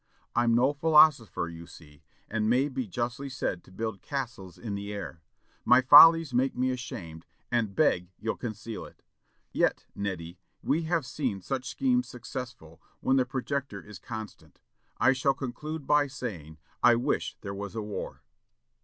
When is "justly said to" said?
2.87-3.71